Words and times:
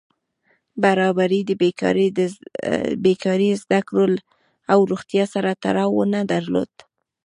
برابري 0.83 1.41
د 1.49 1.51
بېکاري، 3.05 3.49
زده 3.63 3.79
کړو 3.87 4.05
او 4.71 4.79
روغتیا 4.91 5.23
سره 5.33 5.59
تړاو 5.63 5.99
نه 6.13 6.21
درلود. 6.31 6.71